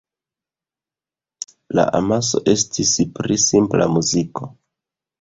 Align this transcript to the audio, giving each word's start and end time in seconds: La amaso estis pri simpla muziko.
La 1.79 1.85
amaso 2.01 2.43
estis 2.57 2.97
pri 3.21 3.41
simpla 3.47 3.93
muziko. 3.97 4.55